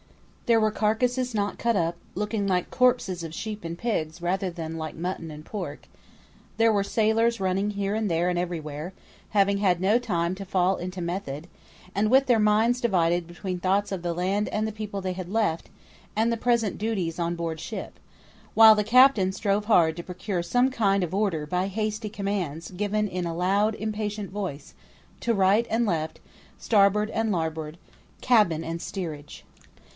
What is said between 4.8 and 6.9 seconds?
mutton and pork; there were